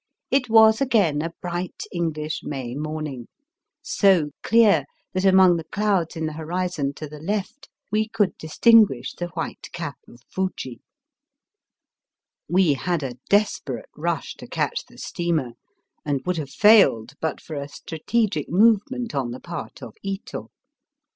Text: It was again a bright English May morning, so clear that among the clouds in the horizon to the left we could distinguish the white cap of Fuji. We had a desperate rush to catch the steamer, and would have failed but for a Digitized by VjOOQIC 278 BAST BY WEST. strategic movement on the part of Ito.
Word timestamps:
It 0.31 0.49
was 0.49 0.81
again 0.81 1.21
a 1.21 1.31
bright 1.43 1.83
English 1.91 2.41
May 2.43 2.73
morning, 2.73 3.27
so 3.83 4.31
clear 4.41 4.85
that 5.13 5.25
among 5.25 5.57
the 5.57 5.63
clouds 5.63 6.15
in 6.15 6.25
the 6.25 6.33
horizon 6.33 6.95
to 6.95 7.07
the 7.07 7.19
left 7.19 7.69
we 7.91 8.09
could 8.09 8.35
distinguish 8.39 9.13
the 9.13 9.27
white 9.35 9.69
cap 9.73 9.97
of 10.07 10.21
Fuji. 10.27 10.81
We 12.47 12.73
had 12.73 13.03
a 13.03 13.17
desperate 13.29 13.89
rush 13.95 14.33
to 14.37 14.47
catch 14.47 14.85
the 14.87 14.97
steamer, 14.97 15.51
and 16.03 16.21
would 16.25 16.37
have 16.37 16.49
failed 16.49 17.13
but 17.21 17.39
for 17.39 17.53
a 17.53 17.59
Digitized 17.59 17.61
by 17.61 17.61
VjOOQIC 17.61 17.61
278 17.61 17.61
BAST 17.61 17.61
BY 17.61 17.61
WEST. 17.61 17.75
strategic 18.41 18.49
movement 18.49 19.13
on 19.13 19.29
the 19.29 19.39
part 19.39 19.83
of 19.83 19.93
Ito. 20.01 20.49